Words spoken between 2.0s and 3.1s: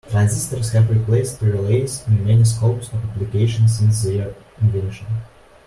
in many scopes of